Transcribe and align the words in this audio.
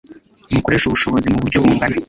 mukoreshe 0.53 0.85
ubushobozi 0.87 1.27
mu 1.33 1.39
buryo 1.43 1.57
bungana. 1.63 1.95